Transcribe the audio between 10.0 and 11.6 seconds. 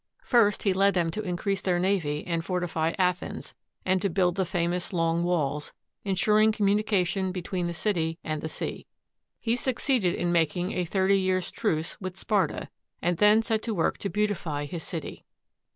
in making a thirty years'